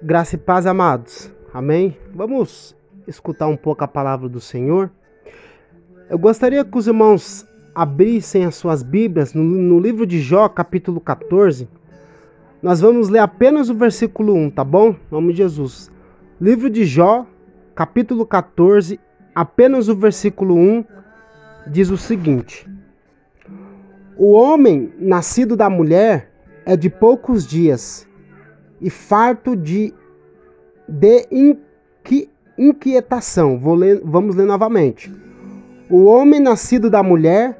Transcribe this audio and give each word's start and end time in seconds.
Graça 0.00 0.36
e 0.36 0.38
paz, 0.38 0.64
amados. 0.64 1.28
Amém? 1.52 1.96
Vamos 2.14 2.76
escutar 3.08 3.48
um 3.48 3.56
pouco 3.56 3.82
a 3.82 3.88
palavra 3.88 4.28
do 4.28 4.40
Senhor. 4.40 4.92
Eu 6.08 6.16
gostaria 6.16 6.64
que 6.64 6.78
os 6.78 6.86
irmãos 6.86 7.44
abrissem 7.74 8.44
as 8.44 8.54
suas 8.54 8.80
Bíblias 8.84 9.34
no, 9.34 9.42
no, 9.42 9.80
livro 9.80 10.06
de 10.06 10.20
Jó, 10.20 10.48
capítulo 10.48 11.00
14. 11.00 11.68
Nós 12.62 12.80
vamos 12.80 13.08
ler 13.08 13.18
apenas 13.18 13.70
o 13.70 13.74
versículo 13.74 14.34
1, 14.34 14.50
tá 14.50 14.62
bom? 14.62 14.90
Em 14.90 14.98
nome 15.10 15.32
de 15.32 15.38
Jesus. 15.38 15.90
Livro 16.40 16.70
de 16.70 16.84
Jó, 16.84 17.26
capítulo 17.74 18.24
14, 18.24 19.00
apenas 19.34 19.88
o 19.88 19.96
versículo 19.96 20.54
1 20.54 20.84
diz 21.66 21.90
o 21.90 21.96
seguinte: 21.96 22.70
O 24.16 24.30
homem 24.30 24.92
nascido 24.96 25.56
da 25.56 25.68
mulher 25.68 26.30
é 26.64 26.76
de 26.76 26.88
poucos 26.88 27.44
dias 27.44 28.07
e 28.80 28.90
farto 28.90 29.56
de, 29.56 29.92
de 30.88 31.26
inqui, 31.30 32.30
inquietação. 32.56 33.60
Ler, 33.74 34.00
vamos 34.04 34.36
ler 34.36 34.46
novamente. 34.46 35.12
O 35.90 36.04
homem 36.04 36.40
nascido 36.40 36.90
da 36.90 37.02
mulher 37.02 37.58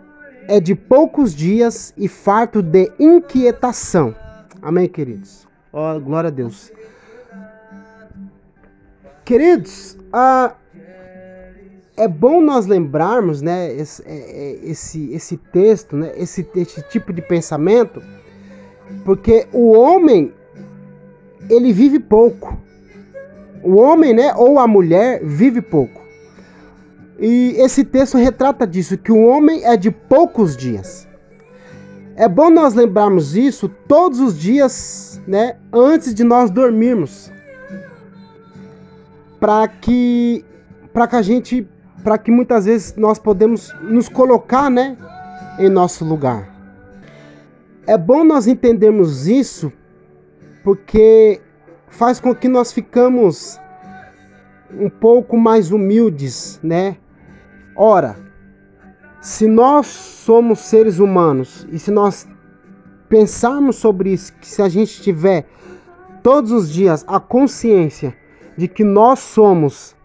é 0.48 0.60
de 0.60 0.74
poucos 0.74 1.34
dias 1.34 1.93
e 1.96 2.09
farto 2.09 2.62
de 2.62 2.91
inquietação. 2.98 4.15
Amém, 4.60 4.88
queridos? 4.88 5.46
Oh, 5.73 6.01
glória 6.01 6.29
a 6.29 6.30
Deus. 6.30 6.73
Queridos, 9.24 9.98
ah, 10.12 10.55
é 11.98 12.09
bom 12.09 12.41
nós 12.41 12.66
lembrarmos, 12.66 13.43
né, 13.43 13.73
esse, 13.74 14.02
é, 14.07 14.16
é, 14.16 14.59
esse, 14.62 15.12
esse 15.12 15.37
texto, 15.37 15.96
né, 15.96 16.12
esse, 16.16 16.48
esse 16.55 16.80
tipo 16.88 17.12
de 17.12 17.21
pensamento, 17.21 18.01
porque 19.05 19.46
o 19.52 19.73
homem 19.73 20.32
ele 21.48 21.73
vive 21.73 21.98
pouco. 21.98 22.56
O 23.62 23.77
homem, 23.77 24.15
né, 24.15 24.35
ou 24.37 24.59
a 24.59 24.66
mulher 24.66 25.21
vive 25.24 25.60
pouco. 25.60 26.01
E 27.18 27.54
esse 27.59 27.85
texto 27.85 28.16
retrata 28.16 28.66
disso, 28.66 28.96
que 28.96 29.10
o 29.10 29.24
homem 29.26 29.65
é 29.65 29.76
de 29.76 29.90
poucos 29.90 30.57
dias. 30.57 31.09
É 32.15 32.29
bom 32.29 32.51
nós 32.51 32.74
lembrarmos 32.74 33.37
isso 33.37 33.68
todos 33.68 34.21
os 34.21 34.38
dias, 34.38 35.21
né, 35.26 35.57
antes 35.73 36.15
de 36.15 36.24
nós 36.24 36.51
dormirmos. 36.51 37.32
Para 39.41 39.68
que 39.68 40.45
para 40.93 41.07
que 41.07 41.16
a 41.16 41.23
gente, 41.23 41.68
para 42.02 42.18
que 42.18 42.30
muitas 42.30 42.65
vezes 42.65 42.96
nós 42.96 43.20
podemos 43.20 43.73
nos 43.82 44.09
colocar, 44.09 44.68
né, 44.68 44.96
em 45.59 45.68
nosso 45.68 46.04
lugar. 46.04 46.48
É 47.87 47.96
bom 47.96 48.24
nós 48.24 48.48
entendermos 48.48 49.29
isso 49.29 49.73
porque 50.69 51.41
faz 51.88 52.21
com 52.21 52.35
que 52.35 52.47
nós 52.47 52.74
ficamos 52.74 53.59
um 54.71 54.91
pouco 54.91 55.35
mais 55.35 55.73
humildes, 55.73 56.60
né? 56.63 56.99
Ora, 57.75 58.16
se 59.19 59.49
nós 59.49 59.87
somos 59.87 60.59
seres 60.59 60.99
humanos 60.99 61.66
e 61.73 61.79
se 61.79 61.91
nós 61.91 62.29
pensarmos 63.09 63.77
sobre 63.77 64.12
isso, 64.12 64.34
que 64.34 64.47
se 64.47 64.60
a 64.60 64.69
gente 64.69 65.00
tiver 65.00 65.47
todos 66.22 66.53
os 66.53 66.71
dias 66.71 67.03
a 67.09 67.19
consciência 67.19 68.15
de 68.55 68.69
que 68.69 68.84
nós 68.84 69.21
somos 69.21 69.97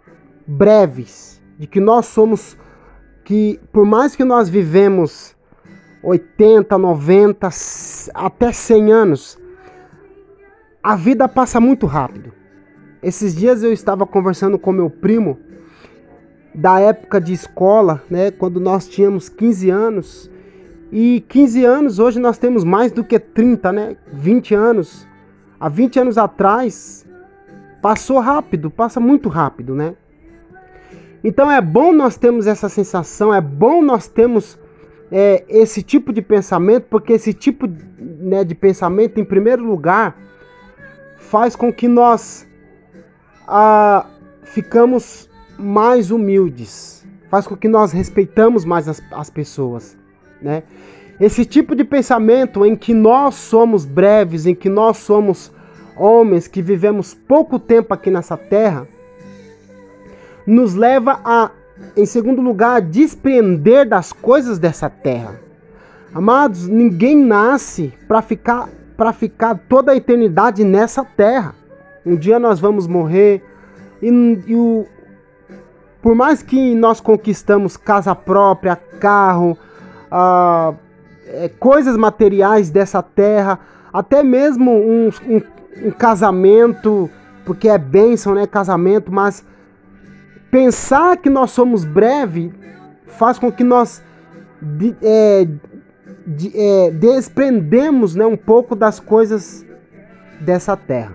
breves, 0.48 1.42
de 1.59 1.67
que 1.67 1.81
nós 1.81 2.05
somos 2.05 2.58
que 3.25 3.59
por 3.73 3.86
mais 3.86 4.16
que 4.16 4.23
nós 4.23 4.48
vivemos 4.48 5.36
80, 6.02 6.77
90, 6.77 7.50
até 8.14 8.53
100 8.53 8.94
anos, 8.94 9.42
a 10.84 10.98
vida 10.98 11.30
passa 11.30 11.62
muito 11.62 11.86
rápido. 11.86 12.34
Esses 13.02 13.34
dias 13.34 13.64
eu 13.64 13.72
estava 13.72 14.06
conversando 14.06 14.59
com 14.59 14.72
meu 14.73 14.89
primo 14.89 15.39
da 16.53 16.80
época 16.80 17.22
de 17.22 17.31
escola, 17.31 18.04
né, 18.10 18.32
quando 18.32 18.60
nós 18.60 18.88
tínhamos 18.88 19.30
15 19.30 19.70
anos. 19.70 20.30
E 20.92 21.22
15 21.27 21.66
anos, 21.66 21.99
hoje 21.99 22.20
nós 22.20 22.38
temos 22.38 22.64
mais 22.64 22.92
do 22.92 23.04
que 23.04 23.17
30, 23.17 23.72
né? 23.72 23.98
20 24.11 24.54
anos. 24.54 25.08
Há 25.60 25.67
20 25.67 25.99
anos 25.99 26.17
atrás, 26.20 27.04
passou 27.82 28.20
rápido, 28.20 28.70
passa 28.70 28.99
muito 28.99 29.27
rápido, 29.27 29.73
né? 29.73 29.95
Então 31.23 31.49
é 31.49 31.60
bom 31.61 31.93
nós 31.93 32.17
termos 32.17 32.45
essa 32.45 32.70
sensação, 32.70 33.33
é 33.33 33.42
bom 33.42 33.82
nós 33.82 34.08
termos 34.08 34.60
é, 35.11 35.43
esse 35.48 35.82
tipo 35.82 36.14
de 36.14 36.22
pensamento, 36.22 36.86
porque 36.89 37.14
esse 37.14 37.33
tipo 37.33 37.67
né, 37.98 38.43
de 38.43 38.54
pensamento, 38.54 39.20
em 39.20 39.26
primeiro 39.26 39.64
lugar, 39.64 40.16
faz 41.33 41.55
com 41.55 41.73
que 41.73 41.88
nós 41.88 42.48
ah, 43.48 44.05
ficamos 44.44 45.27
mais 45.58 46.11
humildes, 46.11 47.04
faz 47.27 47.48
com 47.48 47.58
que 47.58 47.67
nós 47.67 47.92
respeitamos 47.92 48.64
mais 48.64 48.88
as, 48.88 49.02
as 49.11 49.32
pessoas, 49.32 49.98
né? 50.39 50.61
Esse 51.20 51.43
tipo 51.43 51.76
de 51.76 51.83
pensamento 51.83 52.64
em 52.64 52.76
que 52.76 52.93
nós 52.93 53.33
somos 53.33 53.83
breves, 53.83 54.45
em 54.45 54.54
que 54.54 54.70
nós 54.70 54.98
somos 54.98 55.52
homens 55.98 56.48
que 56.48 56.61
vivemos 56.61 57.16
pouco 57.16 57.58
tempo 57.58 57.95
aqui 57.95 58.11
nessa 58.11 58.38
terra, 58.38 58.88
nos 60.45 60.76
leva 60.76 61.20
a, 61.26 61.49
em 61.98 62.05
segundo 62.05 62.43
lugar, 62.43 62.76
a 62.76 62.80
desprender 62.80 63.89
das 63.89 64.14
coisas 64.14 64.60
dessa 64.60 64.88
terra. 64.88 65.42
Amados, 66.14 66.67
ninguém 66.67 67.16
nasce 67.17 67.92
para 68.08 68.22
ficar 68.22 68.70
para 68.95 69.14
ficar 69.14 69.59
toda 69.67 69.92
a 69.92 69.95
eternidade 69.95 70.64
nessa 70.64 71.04
terra. 71.04 71.55
Um 72.05 72.15
dia 72.15 72.39
nós 72.39 72.59
vamos 72.59 72.87
morrer 72.87 73.43
e, 74.02 74.08
e 74.48 74.55
o, 74.55 74.86
por 76.02 76.14
mais 76.14 76.43
que 76.43 76.76
nós 76.76 76.99
conquistamos 76.99 77.77
casa 77.77 78.14
própria, 78.14 78.76
carro, 78.76 79.58
ah, 80.11 80.73
é, 81.27 81.49
coisas 81.49 81.95
materiais 81.95 82.70
dessa 82.70 83.02
terra, 83.02 83.59
até 83.92 84.21
mesmo 84.21 84.71
um, 84.71 85.10
um, 85.27 85.42
um, 85.87 85.92
casamento, 85.92 87.10
porque 87.45 87.70
é 87.70 87.77
bênção, 87.77 88.36
né? 88.36 88.45
Casamento, 88.45 89.11
mas 89.11 89.45
pensar 90.52 91.17
que 91.17 91.30
nós 91.30 91.52
somos 91.52 91.86
breve 91.86 92.54
faz 93.08 93.39
com 93.39 93.52
que 93.52 93.64
nós 93.64 94.04
é, 95.02 95.48
de, 96.25 96.52
é, 96.55 96.91
desprendemos 96.91 98.15
né, 98.15 98.25
um 98.25 98.37
pouco 98.37 98.75
das 98.75 98.99
coisas 98.99 99.65
dessa 100.39 100.75
terra. 100.75 101.14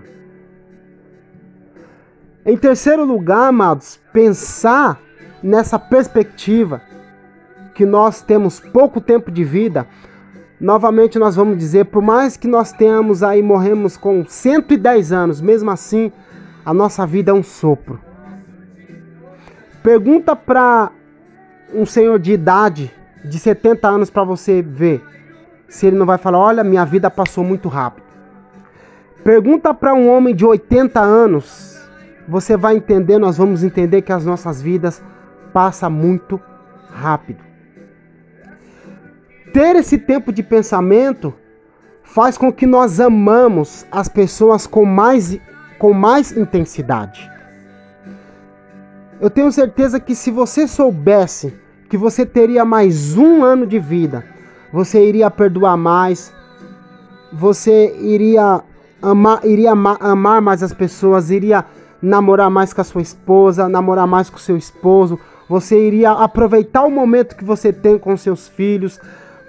Em 2.45 2.57
terceiro 2.57 3.03
lugar, 3.03 3.49
amados, 3.49 3.99
pensar 4.11 4.99
nessa 5.43 5.77
perspectiva 5.77 6.81
que 7.75 7.85
nós 7.85 8.21
temos 8.21 8.59
pouco 8.59 8.99
tempo 8.99 9.31
de 9.31 9.43
vida. 9.43 9.87
Novamente 10.59 11.17
nós 11.17 11.35
vamos 11.35 11.57
dizer, 11.57 11.85
por 11.85 12.01
mais 12.01 12.35
que 12.35 12.47
nós 12.47 12.73
tenhamos 12.73 13.23
aí 13.23 13.41
morremos 13.41 13.95
com 13.95 14.25
110 14.25 15.11
anos, 15.11 15.41
mesmo 15.41 15.69
assim 15.69 16.11
a 16.65 16.73
nossa 16.73 17.05
vida 17.05 17.31
é 17.31 17.33
um 17.33 17.43
sopro. 17.43 17.99
Pergunta 19.81 20.35
para 20.35 20.91
um 21.73 21.85
senhor 21.85 22.19
de 22.19 22.33
idade 22.33 22.91
de 23.23 23.39
70 23.39 23.87
anos 23.87 24.09
para 24.09 24.23
você 24.23 24.61
ver 24.61 25.03
se 25.67 25.85
ele 25.85 25.97
não 25.97 26.05
vai 26.05 26.17
falar: 26.17 26.39
Olha, 26.39 26.63
minha 26.63 26.85
vida 26.85 27.09
passou 27.09 27.43
muito 27.43 27.67
rápido. 27.67 28.05
Pergunta 29.23 29.73
para 29.73 29.93
um 29.93 30.09
homem 30.09 30.33
de 30.33 30.45
80 30.45 30.99
anos, 30.99 31.79
você 32.27 32.55
vai 32.55 32.77
entender, 32.77 33.17
nós 33.17 33.37
vamos 33.37 33.63
entender 33.63 34.01
que 34.01 34.11
as 34.11 34.25
nossas 34.25 34.61
vidas 34.61 35.03
passam 35.53 35.91
muito 35.91 36.39
rápido. 36.89 37.43
Ter 39.53 39.75
esse 39.75 39.97
tempo 39.97 40.31
de 40.31 40.43
pensamento 40.43 41.33
faz 42.03 42.37
com 42.37 42.51
que 42.51 42.65
nós 42.65 42.99
amamos 42.99 43.85
as 43.91 44.07
pessoas 44.07 44.65
com 44.65 44.85
mais, 44.85 45.37
com 45.77 45.93
mais 45.93 46.35
intensidade. 46.35 47.29
Eu 49.19 49.29
tenho 49.29 49.51
certeza 49.51 49.99
que 49.99 50.15
se 50.15 50.31
você 50.31 50.67
soubesse 50.67 51.53
que 51.89 51.97
você 51.97 52.25
teria 52.25 52.63
mais 52.63 53.17
um 53.17 53.43
ano 53.43 53.65
de 53.65 53.79
vida, 53.79 54.23
você 54.71 55.03
iria 55.03 55.29
perdoar 55.31 55.75
mais, 55.75 56.31
você 57.33 57.97
iria 57.99 58.61
amar, 59.01 59.43
iria 59.43 59.71
amar, 59.71 60.41
mais 60.41 60.61
as 60.61 60.71
pessoas, 60.71 61.31
iria 61.31 61.65
namorar 61.99 62.49
mais 62.51 62.71
com 62.71 62.81
a 62.81 62.83
sua 62.83 63.01
esposa, 63.01 63.67
namorar 63.67 64.05
mais 64.05 64.29
com 64.29 64.37
o 64.37 64.39
seu 64.39 64.55
esposo, 64.55 65.19
você 65.49 65.87
iria 65.87 66.11
aproveitar 66.11 66.83
o 66.83 66.91
momento 66.91 67.35
que 67.35 67.43
você 67.43 67.73
tem 67.73 67.97
com 67.97 68.15
seus 68.15 68.47
filhos, 68.47 68.99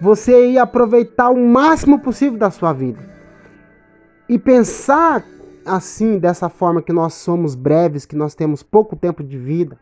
você 0.01 0.53
ia 0.53 0.63
aproveitar 0.63 1.29
o 1.29 1.47
máximo 1.47 1.99
possível 1.99 2.39
da 2.39 2.51
sua 2.51 2.73
vida. 2.73 2.99
E 4.27 4.39
pensar 4.39 5.23
assim, 5.65 6.19
dessa 6.19 6.49
forma 6.49 6.81
que 6.81 6.93
nós 6.93 7.13
somos 7.13 7.55
breves, 7.55 8.07
que 8.07 8.17
nós 8.17 8.35
temos 8.35 8.63
pouco 8.63 8.97
tempo 8.97 9.23
de 9.23 9.37
vida, 9.37 9.77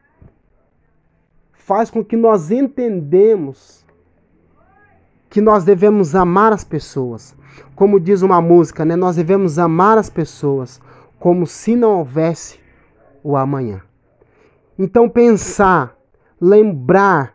faz 1.69 1.91
com 1.91 2.03
que 2.03 2.17
nós 2.17 2.50
entendemos 2.50 3.85
que 5.29 5.38
nós 5.38 5.65
devemos 5.65 6.15
amar 6.15 6.50
as 6.50 6.65
pessoas. 6.65 7.37
Como 7.76 8.00
diz 8.00 8.23
uma 8.23 8.41
música, 8.41 8.87
né? 8.87 8.97
Nós 8.97 9.17
devemos 9.17 9.59
amar 9.59 9.99
as 9.99 10.09
pessoas 10.09 10.81
como 11.19 11.47
se 11.47 11.76
não 11.76 11.99
houvesse 11.99 12.59
o 13.23 13.37
amanhã. 13.37 13.82
Então, 14.79 15.11
pensar, 15.11 15.94
lembrar 16.41 17.35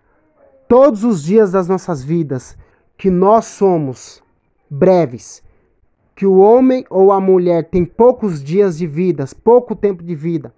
todos 0.68 1.04
os 1.04 1.22
dias 1.22 1.52
das 1.52 1.68
nossas 1.68 2.04
vidas 2.04 2.58
que 2.98 3.12
nós 3.12 3.46
somos 3.46 4.24
breves, 4.68 5.44
que 6.16 6.26
o 6.26 6.38
homem 6.38 6.84
ou 6.90 7.12
a 7.12 7.22
mulher 7.22 7.70
tem 7.70 7.86
poucos 7.86 8.44
dias 8.44 8.80
de 8.80 8.88
vida, 8.88 9.26
pouco 9.44 9.76
tempo 9.76 10.02
de 10.02 10.16
vida, 10.16 10.52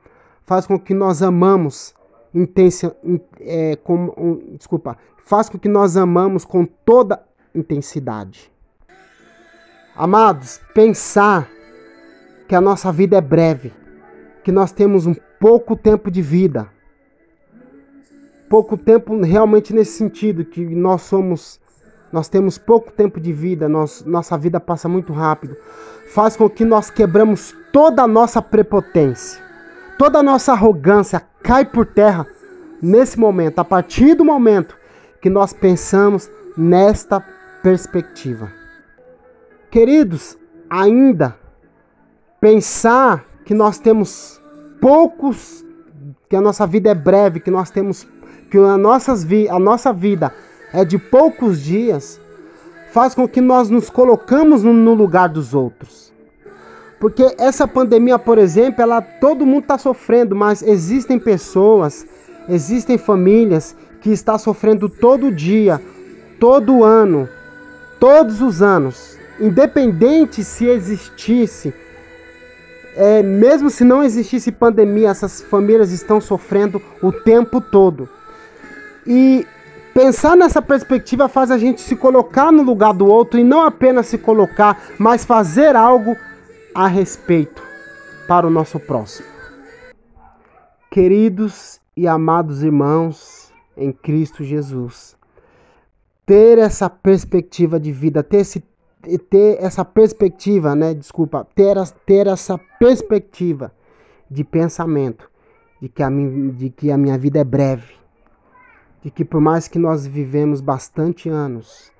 faz 0.45 0.65
com 0.65 0.79
que 0.79 0.93
nós 0.93 1.21
amamos 1.21 1.93
intensa, 2.35 2.95
é, 3.39 3.77
com, 3.77 4.13
um, 4.17 4.55
desculpa, 4.57 4.97
faz 5.25 5.49
com 5.49 5.57
que 5.57 5.69
nós 5.69 5.95
amamos 5.95 6.43
com 6.43 6.65
toda 6.65 7.23
intensidade. 7.53 8.51
Amados, 9.95 10.59
pensar 10.73 11.49
que 12.47 12.53
a 12.53 12.59
nossa 12.59 12.91
vida 12.91 13.17
é 13.17 13.21
breve, 13.21 13.71
que 14.43 14.51
nós 14.51 14.73
temos 14.73 15.07
um 15.07 15.15
pouco 15.39 15.75
tempo 15.75 16.11
de 16.11 16.21
vida, 16.21 16.69
pouco 18.49 18.77
tempo 18.77 19.19
realmente 19.21 19.73
nesse 19.73 19.97
sentido 19.97 20.43
que 20.43 20.61
nós 20.63 21.03
somos 21.03 21.59
nós 22.11 22.29
temos 22.29 22.57
pouco 22.57 22.93
tempo 22.93 23.19
de 23.19 23.33
vida, 23.33 23.67
nós, 23.67 24.05
nossa 24.05 24.37
vida 24.37 24.57
passa 24.57 24.87
muito 24.87 25.11
rápido, 25.11 25.57
faz 26.13 26.37
com 26.37 26.49
que 26.49 26.63
nós 26.63 26.89
quebramos 26.89 27.53
toda 27.73 28.03
a 28.03 28.07
nossa 28.07 28.41
prepotência, 28.41 29.43
toda 29.97 30.19
a 30.19 30.23
nossa 30.23 30.51
arrogância 30.51 31.21
cai 31.41 31.65
por 31.65 31.85
terra 31.85 32.25
nesse 32.81 33.19
momento, 33.19 33.59
a 33.59 33.63
partir 33.63 34.15
do 34.15 34.25
momento 34.25 34.77
que 35.21 35.29
nós 35.29 35.53
pensamos 35.53 36.29
nesta 36.57 37.23
perspectiva. 37.63 38.51
Queridos, 39.71 40.37
ainda 40.69 41.35
pensar 42.39 43.25
que 43.43 43.53
nós 43.53 43.79
temos 43.79 44.41
poucos, 44.79 45.65
que 46.29 46.35
a 46.35 46.41
nossa 46.41 46.67
vida 46.67 46.89
é 46.89 46.95
breve, 46.95 47.39
que 47.39 47.51
nós 47.51 47.69
temos 47.69 48.07
que 48.49 48.57
a, 48.57 48.77
nossas 48.77 49.23
vi, 49.23 49.49
a 49.49 49.59
nossa 49.59 49.91
vida 49.91 50.33
é 50.71 50.85
de 50.85 50.97
poucos 50.97 51.61
dias, 51.61 52.21
faz 52.91 53.15
com 53.15 53.27
que 53.27 53.41
nós 53.41 53.69
nos 53.69 53.89
colocamos 53.89 54.63
no, 54.63 54.71
no 54.71 54.93
lugar 54.93 55.29
dos 55.29 55.53
outros. 55.53 56.13
Porque 57.05 57.35
essa 57.37 57.67
pandemia, 57.67 58.17
por 58.17 58.39
exemplo, 58.39 58.81
ela 58.81 58.99
todo 58.99 59.45
mundo 59.45 59.61
está 59.61 59.77
sofrendo, 59.77 60.35
mas 60.35 60.63
existem 60.63 61.19
pessoas, 61.19 62.03
existem 62.49 62.97
famílias 62.97 63.75
que 64.01 64.09
estão 64.09 64.39
sofrendo 64.39 64.89
todo 64.89 65.31
dia, 65.31 65.79
todo 66.39 66.83
ano, 66.83 67.29
todos 67.99 68.41
os 68.41 68.63
anos, 68.63 69.19
independente 69.39 70.43
se 70.43 70.65
existisse, 70.65 71.71
é, 72.95 73.21
mesmo 73.21 73.69
se 73.69 73.83
não 73.83 74.03
existisse 74.03 74.51
pandemia, 74.51 75.09
essas 75.09 75.41
famílias 75.41 75.91
estão 75.91 76.19
sofrendo 76.19 76.81
o 77.03 77.11
tempo 77.11 77.61
todo. 77.61 78.09
E 79.05 79.45
pensar 79.93 80.35
nessa 80.35 80.59
perspectiva 80.59 81.29
faz 81.29 81.51
a 81.51 81.57
gente 81.59 81.81
se 81.81 81.95
colocar 81.95 82.51
no 82.51 82.63
lugar 82.63 82.95
do 82.95 83.05
outro 83.05 83.39
e 83.39 83.43
não 83.43 83.61
apenas 83.61 84.07
se 84.07 84.17
colocar, 84.17 84.87
mas 84.97 85.23
fazer 85.23 85.75
algo 85.75 86.17
a 86.75 86.87
respeito 86.87 87.63
para 88.27 88.45
o 88.45 88.49
nosso 88.49 88.79
próximo. 88.79 89.27
Queridos 90.91 91.79
e 91.95 92.07
amados 92.07 92.61
irmãos 92.61 93.51
em 93.75 93.91
Cristo 93.91 94.43
Jesus, 94.43 95.17
ter 96.25 96.57
essa 96.57 96.89
perspectiva 96.89 97.79
de 97.79 97.91
vida, 97.91 98.21
ter, 98.21 98.37
esse, 98.37 98.63
ter 99.29 99.57
essa 99.63 99.83
perspectiva, 99.85 100.75
né? 100.75 100.93
Desculpa, 100.93 101.47
ter, 101.55 101.75
ter 102.05 102.27
essa 102.27 102.59
perspectiva 102.79 103.73
de 104.29 104.43
pensamento 104.43 105.29
de 105.81 105.89
que, 105.89 106.03
a, 106.03 106.09
de 106.09 106.69
que 106.69 106.91
a 106.91 106.97
minha 106.97 107.17
vida 107.17 107.39
é 107.39 107.43
breve 107.43 107.95
de 109.05 109.11
que 109.11 109.23
por 109.23 109.39
mais 109.39 109.67
que 109.67 109.77
nós 109.77 110.07
vivemos 110.07 110.61
bastante 110.61 111.29
anos, 111.29 111.91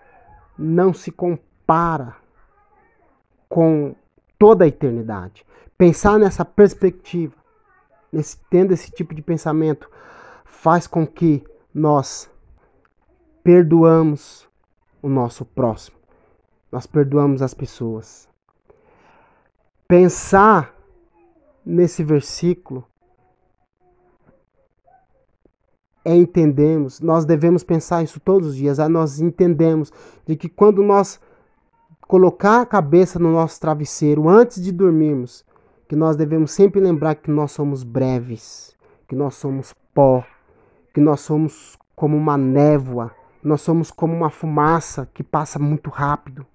não 0.58 0.92
se 0.92 1.12
compara 1.12 2.16
com 3.48 3.96
toda 4.46 4.64
a 4.64 4.68
eternidade. 4.68 5.44
Pensar 5.76 6.20
nessa 6.20 6.46
perspectiva, 6.46 7.34
nesse, 8.12 8.38
tendo 8.48 8.76
esse 8.76 8.92
tipo 8.92 9.16
de 9.16 9.22
pensamento, 9.24 9.90
faz 10.46 10.86
com 10.86 11.08
que 11.08 11.44
nós 11.74 12.30
perdoamos 13.44 14.48
o 15.02 15.10
nosso 15.10 15.44
próximo. 15.46 15.98
Nós 16.72 16.86
perdoamos 16.86 17.42
as 17.42 17.56
pessoas. 17.56 18.30
Pensar 19.88 20.76
nesse 21.66 22.04
versículo 22.04 22.86
é 26.06 26.16
entendemos, 26.16 27.00
nós 27.02 27.26
devemos 27.26 27.64
pensar 27.64 28.04
isso 28.04 28.20
todos 28.20 28.50
os 28.50 28.56
dias, 28.56 28.78
nós 28.90 29.20
entendemos 29.20 29.92
de 30.24 30.36
que 30.36 30.48
quando 30.48 30.84
nós 30.84 31.20
colocar 32.08 32.62
a 32.62 32.66
cabeça 32.66 33.20
no 33.20 33.32
nosso 33.32 33.60
travesseiro 33.60 34.30
antes 34.30 34.62
de 34.62 34.72
dormirmos, 34.72 35.46
que 35.88 35.96
nós 35.96 36.16
devemos 36.16 36.52
sempre 36.52 36.80
lembrar 36.80 37.16
que 37.16 37.30
nós 37.30 37.52
somos 37.52 37.84
breves, 37.84 38.76
que 39.08 39.16
nós 39.16 39.36
somos 39.36 39.74
pó, 39.94 40.24
que 40.94 41.00
nós 41.00 41.22
somos 41.22 41.78
como 41.96 42.16
uma 42.18 42.38
névoa, 42.38 43.12
nós 43.44 43.62
somos 43.62 43.92
como 43.92 44.14
uma 44.14 44.30
fumaça 44.30 45.08
que 45.14 45.24
passa 45.24 45.60
muito 45.60 45.90
rápido, 45.90 46.46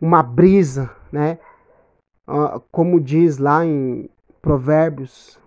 uma 0.00 0.22
brisa, 0.22 0.90
né? 1.12 1.38
Como 2.70 3.00
diz 3.00 3.38
lá 3.38 3.64
em 3.64 4.08
Provérbios, 4.42 5.40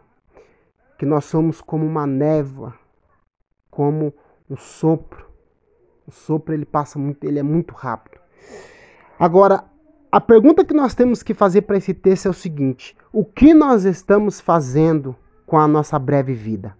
que 0.97 1.05
nós 1.05 1.25
somos 1.25 1.61
como 1.61 1.85
uma 1.85 2.07
névoa 2.07 2.73
como 3.71 4.13
um 4.49 4.57
sopro. 4.57 5.25
O 6.05 6.11
sopro 6.11 6.53
ele 6.53 6.65
passa 6.65 6.99
muito, 6.99 7.23
ele 7.23 7.39
é 7.39 7.43
muito 7.43 7.73
rápido. 7.73 8.19
Agora, 9.21 9.65
a 10.11 10.19
pergunta 10.19 10.65
que 10.65 10.73
nós 10.73 10.95
temos 10.95 11.21
que 11.21 11.35
fazer 11.35 11.61
para 11.61 11.77
esse 11.77 11.93
texto 11.93 12.25
é 12.25 12.29
o 12.31 12.33
seguinte: 12.33 12.97
o 13.13 13.23
que 13.23 13.53
nós 13.53 13.85
estamos 13.85 14.41
fazendo 14.41 15.15
com 15.45 15.59
a 15.59 15.67
nossa 15.67 15.99
breve 15.99 16.33
vida? 16.33 16.75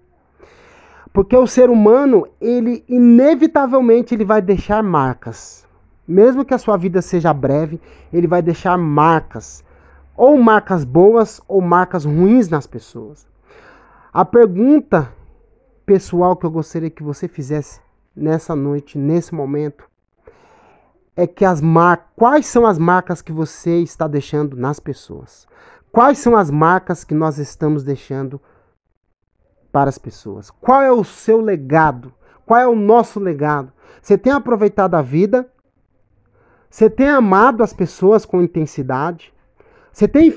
Porque 1.14 1.38
o 1.38 1.46
ser 1.46 1.70
humano, 1.70 2.28
ele 2.42 2.84
inevitavelmente 2.90 4.16
ele 4.16 4.26
vai 4.26 4.42
deixar 4.42 4.82
marcas. 4.82 5.68
Mesmo 6.08 6.44
que 6.44 6.56
a 6.56 6.58
sua 6.58 6.78
vida 6.78 7.00
seja 7.00 7.32
breve, 7.32 7.80
ele 8.12 8.26
vai 8.26 8.42
deixar 8.42 8.76
marcas, 8.76 9.64
ou 10.18 10.36
marcas 10.36 10.84
boas 10.84 11.40
ou 11.48 11.62
marcas 11.62 12.06
ruins 12.06 12.50
nas 12.50 12.66
pessoas. 12.66 13.28
A 14.12 14.26
pergunta 14.26 15.14
pessoal 15.86 16.36
que 16.36 16.48
eu 16.48 16.50
gostaria 16.50 16.90
que 16.90 17.04
você 17.04 17.28
fizesse 17.28 17.80
nessa 18.16 18.56
noite, 18.56 18.98
nesse 18.98 19.32
momento, 19.32 19.91
é 21.16 21.28
que 21.28 21.44
as 21.44 21.62
mar... 21.62 22.12
quais 22.16 22.46
são 22.46 22.66
as 22.66 22.78
marcas 22.78 23.22
que 23.22 23.32
você 23.32 23.82
está 23.82 24.08
deixando 24.08 24.56
nas 24.56 24.80
pessoas? 24.80 25.48
Quais 25.92 26.20
são 26.20 26.36
as 26.36 26.50
marcas 26.50 27.04
que 27.04 27.14
nós 27.14 27.38
estamos 27.38 27.84
deixando 27.84 28.42
para 29.72 29.90
as 29.90 29.98
pessoas? 29.98 30.50
Qual 30.50 30.82
é 30.82 30.92
o 30.92 31.04
seu 31.04 31.42
legado? 31.42 32.14
Qual 32.46 32.60
é 32.60 32.68
o 32.68 32.76
nosso 32.76 33.20
legado? 33.20 33.72
Você 34.02 34.18
tem 34.18 34.32
aproveitado 34.32 34.96
a 34.96 35.02
vida? 35.02 35.50
Você 36.70 36.90
tem 36.90 37.10
amado 37.10 37.62
as 37.62 37.74
pessoas 37.74 38.26
com 38.26 38.42
intensidade? 38.42 39.34
Você 39.92 40.08
tem, 40.08 40.34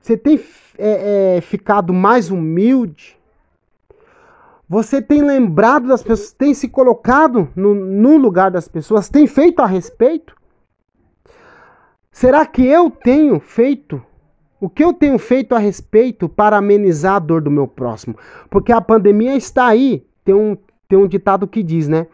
você 0.00 0.16
tem 0.16 0.42
é, 0.76 1.36
é, 1.36 1.40
ficado 1.40 1.92
mais 1.92 2.30
humilde? 2.30 3.19
Você 4.70 5.02
tem 5.02 5.20
lembrado 5.20 5.88
das 5.88 6.00
pessoas, 6.00 6.32
tem 6.32 6.54
se 6.54 6.68
colocado 6.68 7.48
no, 7.56 7.74
no 7.74 8.16
lugar 8.16 8.52
das 8.52 8.68
pessoas, 8.68 9.08
tem 9.08 9.26
feito 9.26 9.60
a 9.60 9.66
respeito? 9.66 10.36
Será 12.12 12.46
que 12.46 12.64
eu 12.64 12.88
tenho 12.88 13.40
feito 13.40 14.00
o 14.60 14.70
que 14.70 14.84
eu 14.84 14.92
tenho 14.92 15.18
feito 15.18 15.56
a 15.56 15.58
respeito 15.58 16.28
para 16.28 16.58
amenizar 16.58 17.16
a 17.16 17.18
dor 17.18 17.42
do 17.42 17.50
meu 17.50 17.66
próximo? 17.66 18.14
Porque 18.48 18.70
a 18.70 18.80
pandemia 18.80 19.34
está 19.34 19.66
aí. 19.66 20.06
Tem 20.24 20.36
um, 20.36 20.56
tem 20.88 20.96
um 20.96 21.08
ditado 21.08 21.48
que 21.48 21.64
diz, 21.64 21.88
né? 21.88 22.06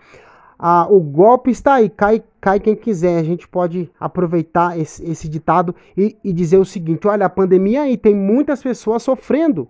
Ah, 0.58 0.86
o 0.88 0.98
golpe 0.98 1.50
está 1.50 1.74
aí, 1.74 1.90
cai, 1.90 2.24
cai 2.40 2.58
quem 2.58 2.74
quiser. 2.74 3.18
A 3.18 3.22
gente 3.22 3.46
pode 3.46 3.90
aproveitar 4.00 4.78
esse, 4.78 5.04
esse 5.04 5.28
ditado 5.28 5.74
e, 5.94 6.16
e 6.24 6.32
dizer 6.32 6.56
o 6.56 6.64
seguinte: 6.64 7.06
olha, 7.06 7.26
a 7.26 7.30
pandemia 7.30 7.82
aí 7.82 7.98
tem 7.98 8.14
muitas 8.14 8.62
pessoas 8.62 9.02
sofrendo, 9.02 9.68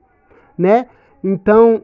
né? 0.56 0.86
Então 1.24 1.82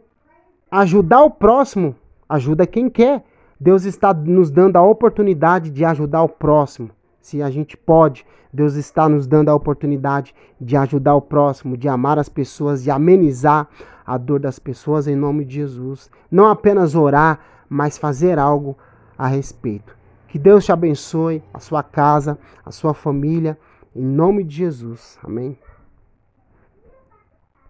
Ajudar 0.75 1.21
o 1.23 1.31
próximo 1.31 1.95
ajuda 2.27 2.67
quem 2.67 2.89
quer. 2.89 3.23
Deus 3.61 3.85
está 3.85 4.15
nos 4.15 4.51
dando 4.51 4.77
a 4.77 4.83
oportunidade 4.83 5.71
de 5.71 5.85
ajudar 5.85 6.23
o 6.23 6.29
próximo. 6.31 6.89
Se 7.21 7.43
a 7.43 7.51
gente 7.51 7.77
pode, 7.77 8.25
Deus 8.51 8.73
está 8.73 9.07
nos 9.07 9.27
dando 9.27 9.51
a 9.51 9.55
oportunidade 9.55 10.35
de 10.59 10.75
ajudar 10.75 11.15
o 11.15 11.21
próximo, 11.21 11.77
de 11.77 11.91
amar 11.91 12.19
as 12.19 12.31
pessoas, 12.31 12.83
de 12.83 12.91
amenizar 12.91 13.69
a 14.07 14.17
dor 14.17 14.41
das 14.41 14.59
pessoas 14.59 15.07
em 15.07 15.15
nome 15.15 15.45
de 15.45 15.57
Jesus. 15.57 16.11
Não 16.31 16.49
apenas 16.49 16.95
orar, 16.95 17.41
mas 17.69 17.99
fazer 17.99 18.39
algo 18.39 18.75
a 19.19 19.27
respeito. 19.27 19.95
Que 20.27 20.39
Deus 20.39 20.65
te 20.65 20.73
abençoe, 20.73 21.43
a 21.53 21.59
sua 21.59 21.83
casa, 21.83 22.39
a 22.65 22.71
sua 22.71 22.95
família, 22.95 23.59
em 23.95 24.03
nome 24.03 24.43
de 24.43 24.57
Jesus. 24.57 25.19
Amém. 25.23 25.59